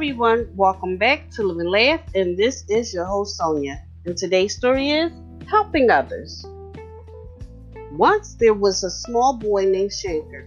everyone, 0.00 0.48
welcome 0.56 0.96
back 0.96 1.28
to 1.28 1.42
Live 1.42 1.58
and 1.58 1.70
Laugh, 1.70 2.00
and 2.14 2.34
this 2.34 2.64
is 2.70 2.94
your 2.94 3.04
host 3.04 3.36
Sonia. 3.36 3.84
And 4.06 4.16
today's 4.16 4.56
story 4.56 4.92
is 4.92 5.12
Helping 5.46 5.90
Others. 5.90 6.46
Once 7.92 8.32
there 8.32 8.54
was 8.54 8.82
a 8.82 8.90
small 8.90 9.36
boy 9.36 9.66
named 9.66 9.90
Shanker. 9.90 10.46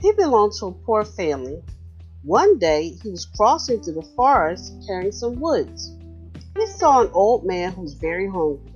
He 0.00 0.12
belonged 0.12 0.52
to 0.60 0.66
a 0.66 0.72
poor 0.72 1.04
family. 1.04 1.60
One 2.22 2.56
day 2.60 2.96
he 3.02 3.10
was 3.10 3.26
crossing 3.26 3.82
through 3.82 3.94
the 3.94 4.08
forest 4.14 4.72
carrying 4.86 5.10
some 5.10 5.40
woods. 5.40 5.96
He 6.56 6.64
saw 6.68 7.00
an 7.00 7.10
old 7.14 7.44
man 7.44 7.72
who 7.72 7.82
was 7.82 7.94
very 7.94 8.28
hungry. 8.28 8.72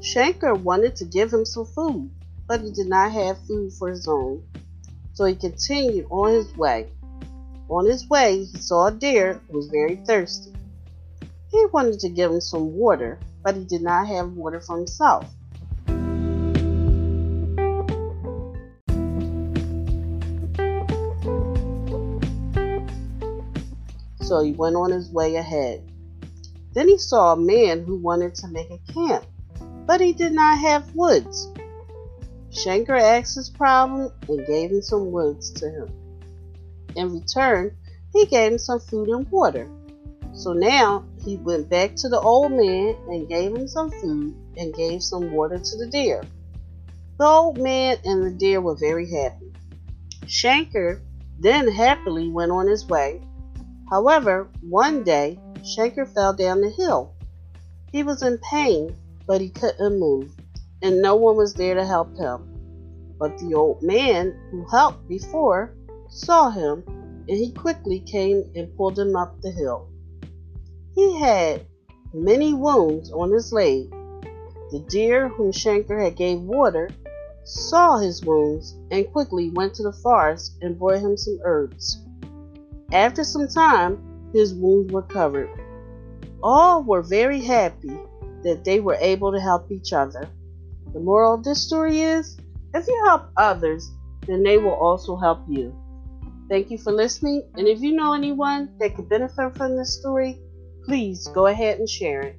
Shanker 0.00 0.60
wanted 0.60 0.96
to 0.96 1.04
give 1.04 1.32
him 1.32 1.44
some 1.44 1.66
food, 1.66 2.10
but 2.48 2.62
he 2.62 2.72
did 2.72 2.88
not 2.88 3.12
have 3.12 3.38
food 3.46 3.72
for 3.74 3.90
his 3.90 4.08
own, 4.08 4.42
so 5.12 5.24
he 5.24 5.36
continued 5.36 6.08
on 6.10 6.32
his 6.32 6.56
way. 6.56 6.88
On 7.70 7.86
his 7.86 8.08
way, 8.08 8.44
he 8.44 8.58
saw 8.58 8.88
a 8.88 8.92
deer 8.92 9.40
who 9.48 9.56
was 9.56 9.68
very 9.68 9.96
thirsty. 9.96 10.52
He 11.50 11.66
wanted 11.72 11.98
to 12.00 12.10
give 12.10 12.30
him 12.30 12.40
some 12.40 12.74
water, 12.74 13.18
but 13.42 13.56
he 13.56 13.64
did 13.64 13.80
not 13.80 14.06
have 14.06 14.32
water 14.32 14.60
for 14.60 14.76
himself. 14.76 15.26
So 24.20 24.42
he 24.42 24.52
went 24.52 24.76
on 24.76 24.90
his 24.90 25.10
way 25.10 25.36
ahead. 25.36 25.90
Then 26.74 26.88
he 26.88 26.98
saw 26.98 27.32
a 27.32 27.36
man 27.36 27.84
who 27.84 27.96
wanted 27.96 28.34
to 28.36 28.48
make 28.48 28.70
a 28.70 28.92
camp, 28.92 29.24
but 29.86 30.00
he 30.00 30.12
did 30.12 30.32
not 30.32 30.58
have 30.58 30.94
woods. 30.94 31.48
Shankar 32.50 32.96
asked 32.96 33.36
his 33.36 33.48
problem 33.48 34.12
and 34.28 34.46
gave 34.46 34.70
him 34.70 34.82
some 34.82 35.12
woods 35.12 35.50
to 35.52 35.70
him. 35.70 36.03
In 36.96 37.12
return, 37.12 37.76
he 38.12 38.26
gave 38.26 38.52
him 38.52 38.58
some 38.58 38.80
food 38.80 39.08
and 39.08 39.28
water. 39.30 39.68
So 40.32 40.52
now 40.52 41.04
he 41.24 41.36
went 41.36 41.68
back 41.68 41.94
to 41.96 42.08
the 42.08 42.20
old 42.20 42.52
man 42.52 42.96
and 43.08 43.28
gave 43.28 43.54
him 43.54 43.68
some 43.68 43.90
food 43.90 44.34
and 44.56 44.74
gave 44.74 45.02
some 45.02 45.32
water 45.32 45.58
to 45.58 45.76
the 45.76 45.86
deer. 45.86 46.22
The 47.18 47.24
old 47.24 47.58
man 47.58 47.98
and 48.04 48.24
the 48.24 48.30
deer 48.30 48.60
were 48.60 48.76
very 48.76 49.10
happy. 49.10 49.52
Shanker 50.26 51.00
then 51.38 51.68
happily 51.68 52.30
went 52.30 52.52
on 52.52 52.66
his 52.66 52.86
way. 52.86 53.20
However, 53.90 54.48
one 54.60 55.04
day 55.04 55.38
Shanker 55.62 56.06
fell 56.06 56.32
down 56.32 56.60
the 56.60 56.70
hill. 56.70 57.14
He 57.92 58.02
was 58.02 58.22
in 58.22 58.38
pain, 58.38 58.96
but 59.26 59.40
he 59.40 59.50
couldn't 59.50 59.98
move, 59.98 60.32
and 60.82 61.00
no 61.00 61.14
one 61.14 61.36
was 61.36 61.54
there 61.54 61.74
to 61.74 61.84
help 61.84 62.16
him. 62.16 62.50
But 63.18 63.38
the 63.38 63.54
old 63.54 63.82
man 63.82 64.34
who 64.50 64.66
helped 64.68 65.08
before 65.08 65.74
saw 66.14 66.48
him, 66.48 66.84
and 67.28 67.36
he 67.36 67.50
quickly 67.50 67.98
came 67.98 68.44
and 68.54 68.74
pulled 68.76 68.96
him 68.96 69.16
up 69.16 69.40
the 69.40 69.50
hill. 69.50 69.88
He 70.94 71.18
had 71.18 71.66
many 72.12 72.54
wounds 72.54 73.10
on 73.10 73.32
his 73.32 73.52
leg. 73.52 73.90
The 74.70 74.84
deer 74.88 75.28
whom 75.28 75.50
Shanker 75.50 76.02
had 76.02 76.14
gave 76.14 76.40
water 76.40 76.88
saw 77.42 77.98
his 77.98 78.24
wounds 78.24 78.76
and 78.92 79.10
quickly 79.12 79.50
went 79.50 79.74
to 79.74 79.82
the 79.82 79.92
forest 79.92 80.56
and 80.62 80.78
brought 80.78 81.00
him 81.00 81.16
some 81.16 81.38
herbs. 81.42 82.00
After 82.92 83.24
some 83.24 83.48
time, 83.48 84.30
his 84.32 84.54
wounds 84.54 84.92
were 84.92 85.02
covered. 85.02 85.50
All 86.42 86.84
were 86.84 87.02
very 87.02 87.40
happy 87.40 87.98
that 88.44 88.64
they 88.64 88.78
were 88.78 88.96
able 89.00 89.32
to 89.32 89.40
help 89.40 89.72
each 89.72 89.92
other. 89.92 90.28
The 90.92 91.00
moral 91.00 91.34
of 91.34 91.42
this 91.42 91.60
story 91.60 92.00
is 92.00 92.36
if 92.72 92.86
you 92.86 93.02
help 93.04 93.30
others, 93.36 93.90
then 94.28 94.44
they 94.44 94.58
will 94.58 94.74
also 94.74 95.16
help 95.16 95.40
you. 95.48 95.74
Thank 96.48 96.70
you 96.70 96.78
for 96.78 96.92
listening. 96.92 97.42
And 97.54 97.66
if 97.66 97.80
you 97.80 97.92
know 97.92 98.12
anyone 98.12 98.70
that 98.78 98.94
could 98.94 99.08
benefit 99.08 99.56
from 99.56 99.76
this 99.76 99.98
story, 99.98 100.38
please 100.84 101.26
go 101.34 101.46
ahead 101.46 101.78
and 101.78 101.88
share 101.88 102.20
it. 102.20 102.36